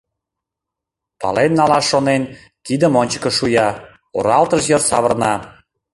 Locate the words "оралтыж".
4.17-4.63